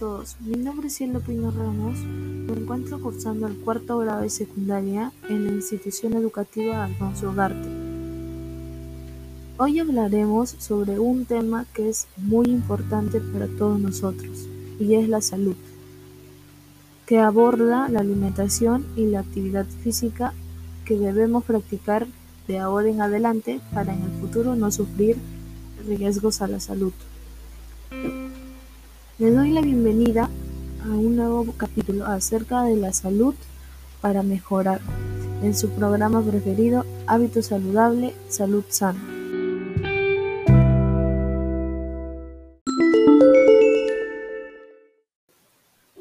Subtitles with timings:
[0.00, 5.12] todos, mi nombre es Cielo Pino Ramos, me encuentro cursando el cuarto grado de secundaria
[5.28, 7.68] en la institución educativa Alfonso Ugarte.
[9.58, 14.46] Hoy hablaremos sobre un tema que es muy importante para todos nosotros
[14.78, 15.56] y es la salud,
[17.04, 20.32] que aborda la alimentación y la actividad física
[20.86, 22.06] que debemos practicar
[22.48, 25.18] de ahora en adelante para en el futuro no sufrir
[25.86, 26.94] riesgos a la salud.
[29.20, 30.30] Le doy la bienvenida
[30.82, 33.34] a un nuevo capítulo acerca de la salud
[34.00, 34.80] para mejorar
[35.42, 38.98] en su programa preferido Hábito Saludable, Salud Sana.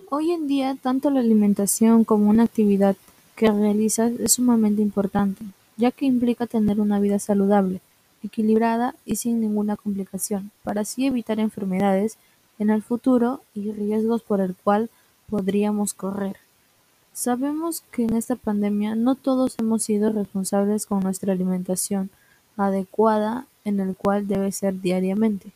[0.09, 2.95] Hoy en día, tanto la alimentación como una actividad
[3.35, 5.43] que realizas es sumamente importante,
[5.75, 7.81] ya que implica tener una vida saludable,
[8.23, 12.17] equilibrada y sin ninguna complicación, para así evitar enfermedades
[12.59, 14.89] en el futuro y riesgos por el cual
[15.29, 16.35] podríamos correr.
[17.13, 22.09] Sabemos que en esta pandemia no todos hemos sido responsables con nuestra alimentación
[22.57, 25.51] adecuada en el cual debe ser diariamente.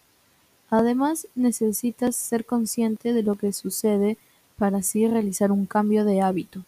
[0.69, 4.17] Además, necesitas ser consciente de lo que sucede
[4.57, 6.63] para así realizar un cambio de hábito.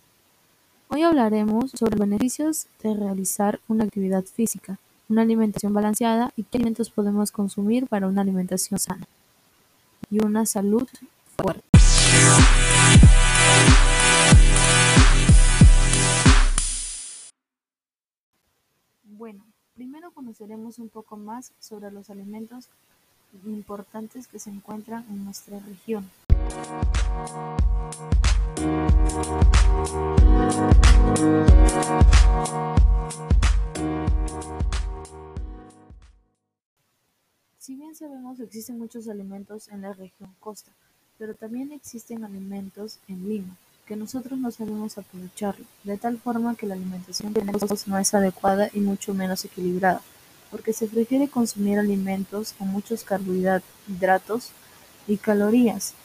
[0.89, 6.58] Hoy hablaremos sobre los beneficios de realizar una actividad física, una alimentación balanceada y qué
[6.58, 9.08] alimentos podemos consumir para una alimentación sana
[10.09, 10.88] y una salud
[11.38, 11.63] fuerte.
[19.03, 22.69] Bueno, primero conoceremos un poco más sobre los alimentos
[23.45, 26.09] importantes que se encuentran en nuestra región.
[37.66, 40.69] Si bien sabemos existen muchos alimentos en la región costa,
[41.17, 43.57] pero también existen alimentos en Lima,
[43.88, 48.13] que nosotros no sabemos aprovecharlo, de tal forma que la alimentación que tenemos no es
[48.13, 50.00] adecuada y mucho menos equilibrada,
[50.51, 54.51] porque se prefiere consumir alimentos con muchos carbohidratos
[55.07, 55.95] y calorías,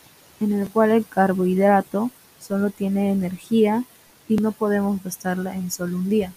[0.41, 3.85] en el cual el carbohidrato solo tiene energía
[4.31, 6.33] y no podemos gastarla en solo un día.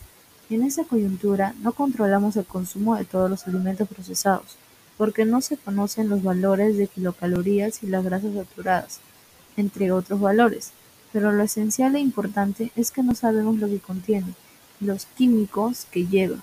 [0.50, 4.58] En esa coyuntura no controlamos el consumo de todos los alimentos procesados,
[4.98, 9.00] porque no se conocen los valores de kilocalorías y las grasas saturadas,
[9.58, 10.72] entre otros valores,
[11.12, 14.34] pero lo esencial e importante es que no sabemos lo que contiene,
[14.80, 16.38] los químicos que lleva,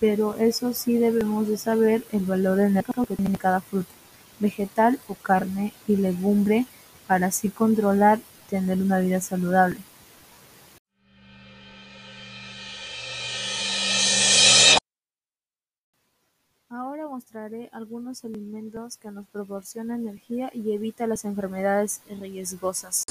[0.00, 3.90] pero eso sí debemos de saber el valor energético que tiene cada fruta,
[4.38, 6.66] vegetal o carne y legumbre
[7.06, 9.78] para así controlar y tener una vida saludable.
[17.28, 23.04] Mostraré algunos alimentos que nos proporcionan energía y evita las enfermedades riesgosas.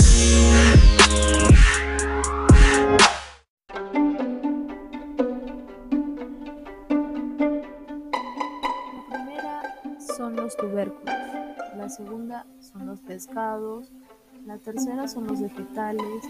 [8.88, 9.62] La primera
[10.18, 11.16] son los tubérculos,
[11.78, 13.92] la segunda son los pescados,
[14.48, 16.24] la tercera son los vegetales,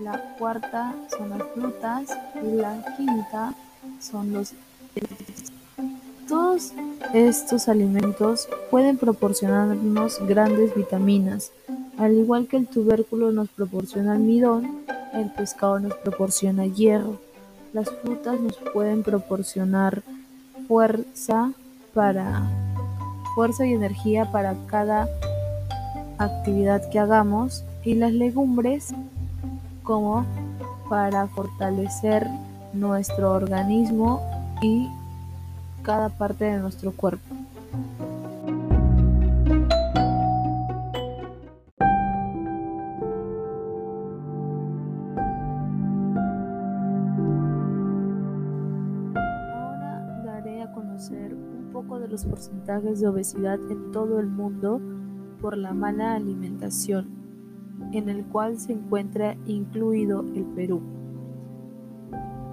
[0.00, 2.10] la cuarta son las frutas
[2.42, 3.54] y la quinta
[4.00, 4.52] son los
[6.32, 6.72] todos
[7.12, 11.52] estos alimentos pueden proporcionarnos grandes vitaminas,
[11.98, 14.78] al igual que el tubérculo nos proporciona almidón,
[15.12, 17.18] el pescado nos proporciona hierro,
[17.74, 20.02] las frutas nos pueden proporcionar
[20.66, 21.52] fuerza
[21.92, 22.50] para
[23.34, 25.10] fuerza y energía para cada
[26.16, 27.62] actividad que hagamos.
[27.84, 28.94] Y las legumbres
[29.82, 30.24] como
[30.88, 32.26] para fortalecer
[32.72, 34.22] nuestro organismo
[34.62, 34.88] y
[35.82, 37.34] cada parte de nuestro cuerpo.
[49.14, 54.80] Ahora daré a conocer un poco de los porcentajes de obesidad en todo el mundo
[55.40, 57.08] por la mala alimentación,
[57.92, 60.80] en el cual se encuentra incluido el Perú.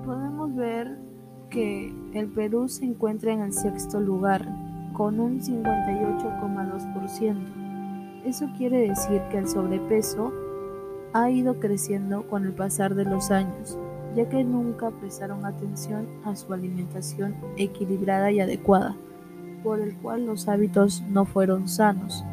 [0.03, 1.08] Podemos ver
[1.49, 4.47] que el Perú se encuentra en el sexto lugar,
[4.93, 8.23] con un 58,2%.
[8.25, 10.33] Eso quiere decir que el sobrepeso
[11.13, 13.77] ha ido creciendo con el pasar de los años,
[14.15, 18.95] ya que nunca prestaron atención a su alimentación equilibrada y adecuada,
[19.63, 22.23] por el cual los hábitos no fueron sanos,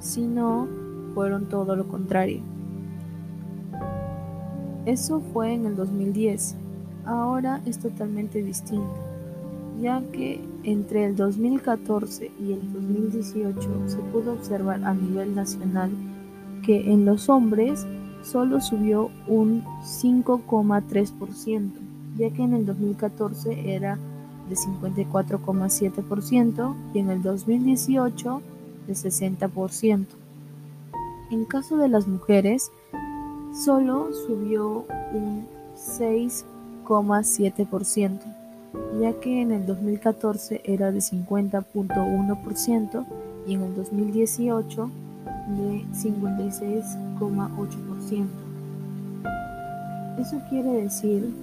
[0.00, 0.68] sino
[1.14, 2.42] fueron todo lo contrario.
[4.84, 6.56] Eso fue en el 2010
[7.06, 8.94] ahora es totalmente distinto,
[9.80, 15.90] ya que entre el 2014 y el 2018 se pudo observar a nivel nacional
[16.62, 17.84] que en los hombres
[18.22, 21.70] solo subió un 5,3%,
[22.18, 23.98] ya que en el 2014 era
[24.48, 28.42] de 54,7% y en el 2018
[28.86, 30.06] de 60%.
[31.30, 32.70] En caso de las mujeres,
[33.64, 35.46] solo subió un
[36.86, 38.20] 6,7%,
[39.00, 43.04] ya que en el 2014 era de 50.1%
[43.46, 44.90] y en el 2018
[45.58, 48.26] de 56,8%.
[50.18, 51.34] Eso quiere decir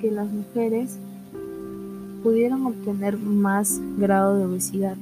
[0.00, 0.98] que las mujeres
[2.22, 4.96] pudieron obtener más grado de obesidad,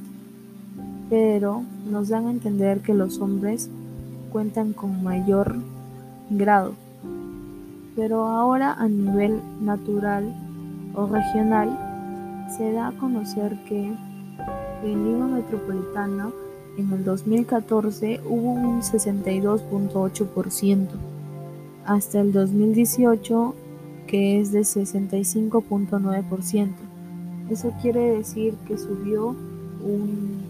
[1.11, 3.69] pero nos dan a entender que los hombres
[4.33, 5.57] cuentan con mayor
[6.31, 6.75] grado.
[7.97, 10.35] Pero ahora a nivel natural
[10.95, 11.79] o regional
[12.57, 13.93] se da a conocer que
[14.85, 16.31] en Lima Metropolitana
[16.77, 20.89] en el 2014 hubo un 62.8%,
[21.87, 23.55] hasta el 2018
[24.07, 26.69] que es de 65.9%.
[27.51, 29.35] Eso quiere decir que subió
[29.85, 30.43] un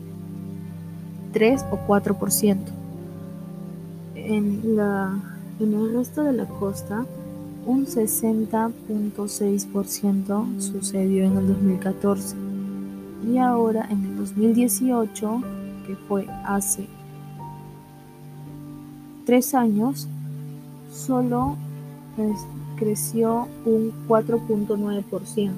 [1.32, 2.58] 3 o 4%.
[4.14, 5.18] En, la,
[5.60, 7.04] en el resto de la costa,
[7.66, 12.36] un 60.6% sucedió en el 2014
[13.32, 15.42] y ahora en el 2018,
[15.86, 16.86] que fue hace
[19.24, 20.08] tres años,
[20.92, 21.56] solo
[22.76, 25.50] creció un 4.9%.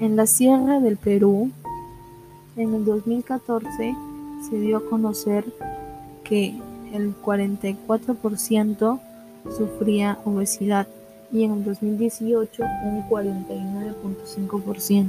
[0.00, 1.50] En la Sierra del Perú,
[2.56, 3.94] en el 2014
[4.48, 5.44] se dio a conocer
[6.24, 6.56] que
[6.92, 9.00] el 44%
[9.50, 10.86] sufría obesidad
[11.32, 15.06] y en el 2018 un 49.5%.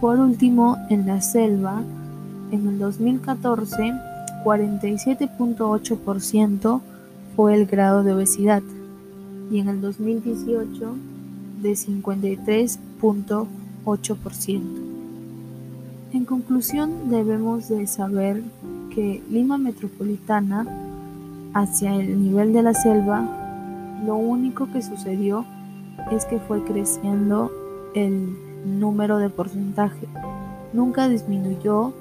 [0.00, 1.84] Por último, en la selva,
[2.52, 3.92] en el 2014,
[4.44, 6.80] 47.8%
[7.34, 8.62] fue el grado de obesidad
[9.50, 10.94] y en el 2018
[11.62, 14.60] de 53.8%.
[16.12, 18.42] En conclusión, debemos de saber
[18.94, 20.66] que Lima Metropolitana,
[21.58, 23.28] hacia el nivel de la selva,
[24.06, 25.44] lo único que sucedió
[26.12, 27.50] es que fue creciendo
[27.94, 30.06] el número de porcentaje.
[30.72, 31.92] Nunca disminuyó,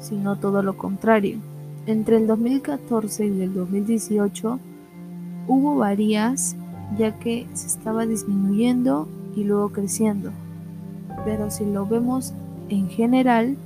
[0.00, 1.38] sino todo lo contrario.
[1.86, 4.58] Entre el 2014 y el 2018
[5.48, 6.56] hubo varias
[6.96, 10.30] ya que se estaba disminuyendo y luego creciendo.
[11.26, 12.32] Pero si lo vemos
[12.70, 13.56] en general,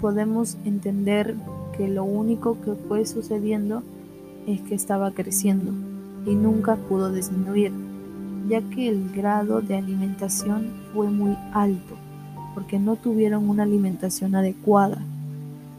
[0.00, 1.34] podemos entender
[1.76, 3.82] que lo único que fue sucediendo
[4.46, 5.72] es que estaba creciendo
[6.24, 7.72] y nunca pudo disminuir,
[8.48, 11.94] ya que el grado de alimentación fue muy alto,
[12.54, 14.98] porque no tuvieron una alimentación adecuada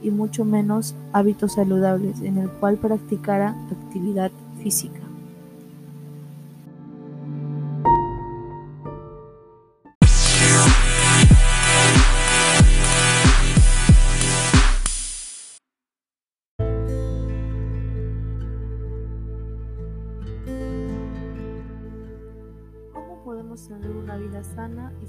[0.01, 4.31] y mucho menos hábitos saludables en el cual practicara actividad
[4.61, 5.06] física.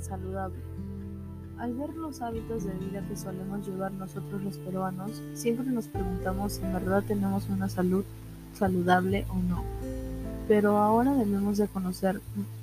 [0.08, 0.58] Saludable.
[1.58, 6.52] Al ver los hábitos de vida que solemos llevar nosotros los peruanos, siempre nos preguntamos
[6.52, 8.04] si en verdad tenemos una salud
[8.54, 9.64] saludable o no.
[10.46, 12.20] Pero ahora debemos de conocer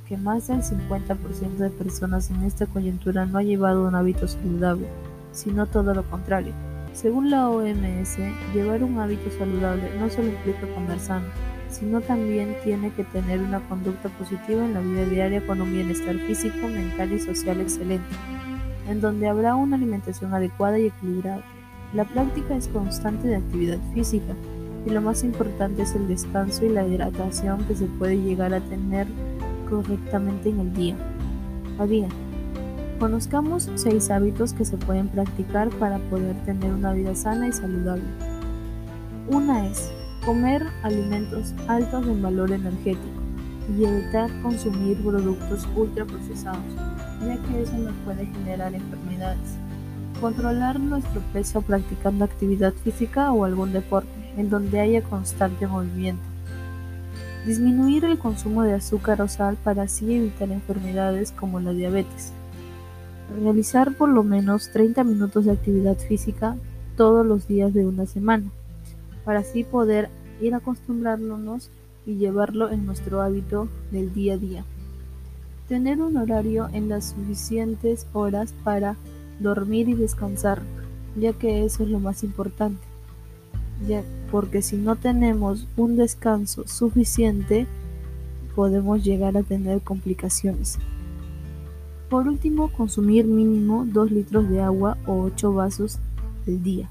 [0.08, 4.88] que más del 50% de personas en esta coyuntura no ha llevado un hábito saludable,
[5.31, 6.53] sino todo lo contrario.
[6.93, 8.17] Según la OMS,
[8.53, 11.25] llevar un hábito saludable no solo implica comer sano,
[11.79, 16.15] sino también tiene que tener una conducta positiva en la vida diaria con un bienestar
[16.20, 18.15] físico, mental y social excelente,
[18.88, 21.44] en donde habrá una alimentación adecuada y equilibrada.
[21.94, 24.34] La práctica es constante de actividad física
[24.86, 28.62] y lo más importante es el descanso y la hidratación que se puede llegar a
[28.62, 29.08] tener
[29.70, 30.96] correctamente en el día
[31.77, 32.08] a día.
[33.00, 38.05] Conozcamos seis hábitos que se pueden practicar para poder tener una vida sana y saludable.
[39.27, 39.91] Una es
[40.25, 43.22] Comer alimentos altos en valor energético
[43.77, 46.63] y evitar consumir productos ultraprocesados,
[47.22, 49.53] ya que eso nos puede generar enfermedades.
[50.20, 56.24] Controlar nuestro peso practicando actividad física o algún deporte, en donde haya constante movimiento.
[57.46, 62.34] Disminuir el consumo de azúcar o sal para así evitar enfermedades como la diabetes.
[63.39, 66.55] Realizar por lo menos 30 minutos de actividad física
[66.98, 68.50] todos los días de una semana
[69.25, 71.72] para así poder ir acostumbrándonos
[72.05, 74.65] y llevarlo en nuestro hábito del día a día.
[75.67, 78.96] Tener un horario en las suficientes horas para
[79.39, 80.62] dormir y descansar,
[81.15, 82.82] ya que eso es lo más importante.
[83.88, 87.67] ya porque si no tenemos un descanso suficiente
[88.55, 90.77] podemos llegar a tener complicaciones.
[92.10, 96.00] Por último, consumir mínimo 2 litros de agua o 8 vasos
[96.48, 96.89] al día.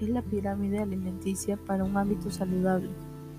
[0.00, 2.88] Es la pirámide alimenticia para un hábito saludable.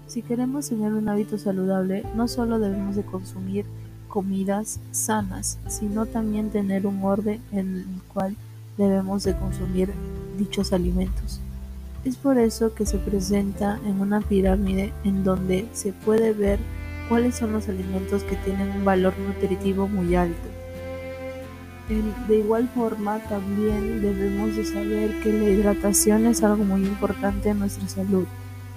[0.08, 3.66] Si queremos tener un hábito saludable, no solo debemos de consumir
[4.08, 8.36] comidas sanas, sino también tener un orden en el cual
[8.78, 9.92] debemos de consumir
[10.38, 11.40] dichos alimentos.
[12.04, 16.60] Es por eso que se presenta en una pirámide en donde se puede ver
[17.10, 20.61] cuáles son los alimentos que tienen un valor nutritivo muy alto
[21.90, 27.60] de igual forma, también debemos de saber que la hidratación es algo muy importante en
[27.60, 28.26] nuestra salud,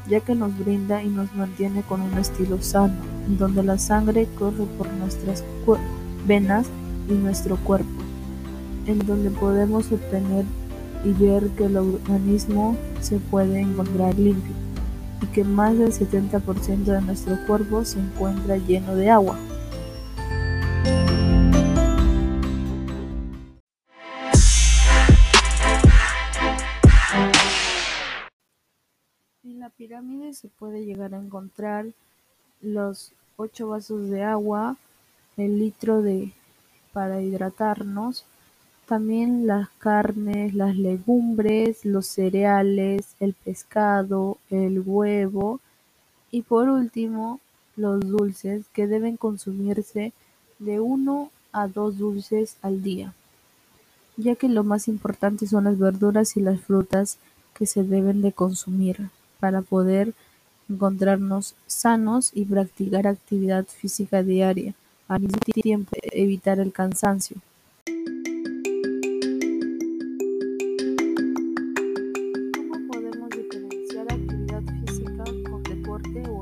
[0.08, 2.94] ya que nos brinda y nos mantiene con un estilo sano,
[3.38, 5.44] donde la sangre corre por nuestras
[6.26, 6.66] venas
[7.08, 8.02] y nuestro cuerpo,
[8.87, 10.44] en donde podemos obtener
[11.04, 14.54] y ver que el organismo se puede encontrar limpio
[15.23, 19.38] y que más del 70% de nuestro cuerpo se encuentra lleno de agua.
[29.84, 31.84] La pirámide se puede llegar a encontrar
[32.62, 34.78] los ocho vasos de agua,
[35.36, 36.32] el litro de
[36.94, 38.24] para hidratarnos,
[38.86, 45.60] también las carnes, las legumbres, los cereales, el pescado, el huevo.
[46.30, 47.40] Y por último
[47.76, 50.14] los dulces que deben consumirse
[50.60, 53.12] de uno a dos dulces al día,
[54.16, 57.18] ya que lo más importante son las verduras y las frutas
[57.52, 59.10] que se deben de consumir
[59.44, 60.14] para poder
[60.70, 64.72] encontrarnos sanos y practicar actividad física diaria,
[65.06, 67.36] al mismo tiempo evitar el cansancio.
[72.56, 76.40] ¿Cómo podemos diferenciar actividad física con deporte o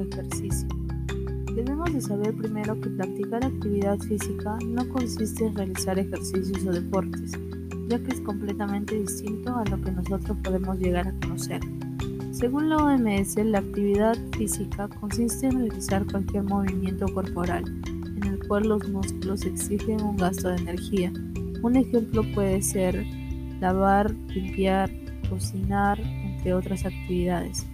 [0.00, 0.68] ejercicio?
[1.56, 7.32] Debemos de saber primero que practicar actividad física no consiste en realizar ejercicios o deportes,
[7.88, 11.60] ya que es completamente distinto a lo que nosotros podemos llegar a conocer.
[12.34, 18.64] Según la OMS, la actividad física consiste en realizar cualquier movimiento corporal en el cual
[18.64, 21.12] los músculos exigen un gasto de energía.
[21.62, 23.06] Un ejemplo puede ser
[23.60, 24.90] lavar, limpiar,
[25.30, 27.68] cocinar, entre otras actividades.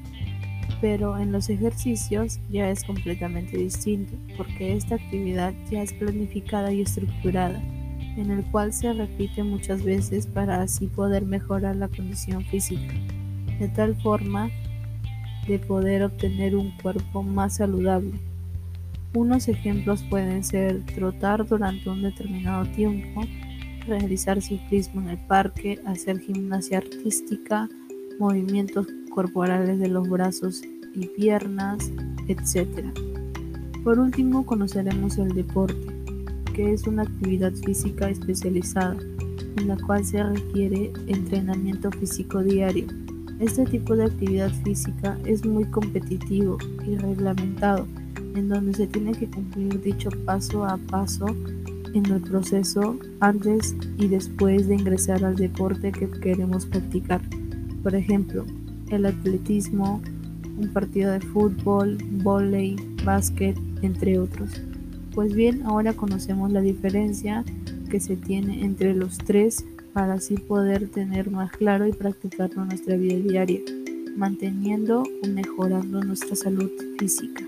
[0.82, 6.82] Pero en los ejercicios ya es completamente distinto, porque esta actividad ya es planificada y
[6.82, 7.62] estructurada,
[8.18, 12.92] en el cual se repite muchas veces para así poder mejorar la condición física
[13.60, 14.50] de tal forma
[15.46, 18.14] de poder obtener un cuerpo más saludable.
[19.14, 23.22] Unos ejemplos pueden ser trotar durante un determinado tiempo,
[23.86, 27.68] realizar ciclismo en el parque, hacer gimnasia artística,
[28.18, 30.62] movimientos corporales de los brazos
[30.94, 31.90] y piernas,
[32.28, 32.86] etc.
[33.84, 35.86] Por último, conoceremos el deporte,
[36.54, 38.96] que es una actividad física especializada,
[39.56, 42.86] en la cual se requiere entrenamiento físico diario
[43.40, 47.86] este tipo de actividad física es muy competitivo y reglamentado,
[48.34, 51.26] en donde se tiene que cumplir dicho paso a paso
[51.94, 57.22] en el proceso antes y después de ingresar al deporte que queremos practicar.
[57.82, 58.44] Por ejemplo,
[58.90, 60.02] el atletismo,
[60.58, 64.50] un partido de fútbol, vóley, básquet, entre otros.
[65.14, 67.44] Pues bien, ahora conocemos la diferencia
[67.88, 72.68] que se tiene entre los tres para así poder tener más claro y practicarlo en
[72.68, 73.60] nuestra vida diaria,
[74.16, 77.44] manteniendo o mejorando nuestra salud física.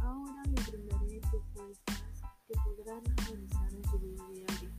[0.00, 2.02] Ahora les brindaré propuestas
[2.48, 4.70] que podrán realizar en su vida diaria,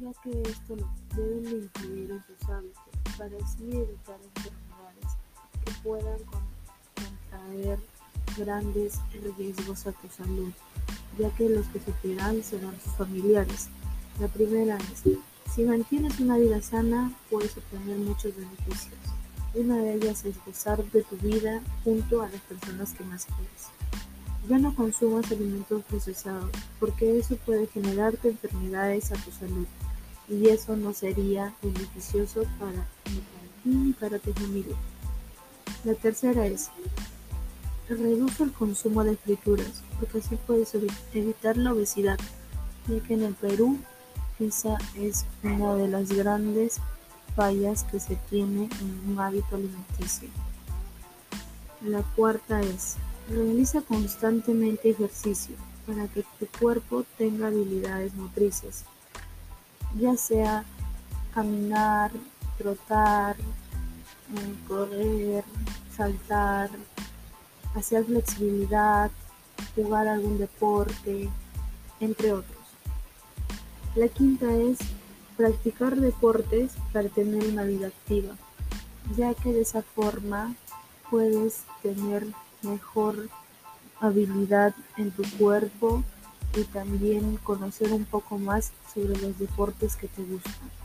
[0.00, 5.16] ya que esto lo deben de incluir en sus hábitos para así evitar enfermedades
[5.64, 6.18] que puedan
[6.94, 7.78] contraer
[8.36, 9.00] grandes
[9.36, 10.52] riesgos a tu salud,
[11.18, 13.68] ya que los que sufrirán serán tus familiares.
[14.20, 15.02] La primera es,
[15.52, 18.94] si mantienes una vida sana, puedes obtener muchos beneficios.
[19.54, 23.66] Una de ellas es gozar de tu vida junto a las personas que más quieres.
[24.48, 29.66] Ya no consumas alimentos procesados, porque eso puede generarte enfermedades a tu salud
[30.28, 34.76] y eso no sería beneficioso para ni para ti ni para tu familia.
[35.84, 36.70] La tercera es,
[37.88, 40.74] reduce el consumo de frituras, porque así puedes
[41.14, 42.18] evitar la obesidad,
[42.86, 43.78] ya que en el Perú
[44.38, 46.78] esa es una de las grandes
[47.34, 50.28] fallas que se tiene en un hábito alimenticio.
[51.82, 52.96] La cuarta es,
[53.30, 55.54] realiza constantemente ejercicio
[55.86, 58.84] para que tu cuerpo tenga habilidades motrices,
[59.96, 60.64] ya sea
[61.34, 62.10] caminar,
[62.56, 65.44] trotar, eh, correr,
[65.96, 66.70] saltar,
[67.74, 69.10] hacer flexibilidad,
[69.74, 71.28] jugar algún deporte,
[72.00, 72.58] entre otros.
[73.94, 74.78] La quinta es
[75.36, 78.34] practicar deportes para tener una vida activa,
[79.16, 80.54] ya que de esa forma
[81.10, 82.26] puedes tener
[82.62, 83.28] mejor
[84.00, 86.02] habilidad en tu cuerpo
[86.58, 90.77] y también conocer un poco más sobre los deportes que te gustan.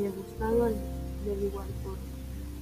[0.00, 0.74] Haya gustado de.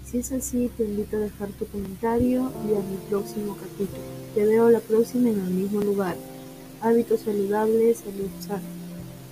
[0.04, 4.02] Si es así, te invito a dejar tu comentario y a mi próximo capítulo.
[4.34, 6.16] Te veo la próxima en el mismo lugar.
[6.80, 8.62] Hábitos saludables, salud sana.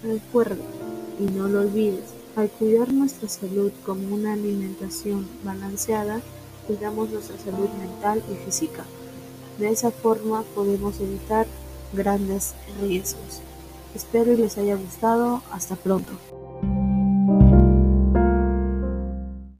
[0.03, 0.63] Recuerda,
[1.19, 2.05] y no lo olvides,
[2.37, 6.21] al cuidar nuestra salud como una alimentación balanceada,
[6.67, 8.85] cuidamos nuestra salud mental y física.
[9.59, 11.47] De esa forma podemos evitar
[11.95, 13.41] grandes riesgos.
[13.95, 15.41] Espero y les haya gustado.
[15.51, 16.13] Hasta pronto.